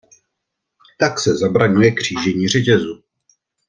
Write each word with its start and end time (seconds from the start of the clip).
Tak 0.97 1.19
se 1.19 1.37
zabraňuje 1.37 1.91
křížení 1.91 2.47
řetězu. 2.47 3.01